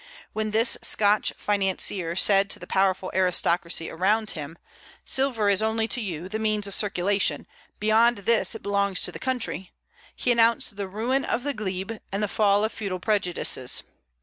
[0.33, 4.57] When this Scotch financier said to the powerful aristocracy around him,
[5.05, 7.45] 'Silver is only to you the means of circulation,
[7.79, 9.71] beyond this it belongs to the country,'
[10.15, 13.83] he announced the ruin of the glebe and the fall of feudal prejudices.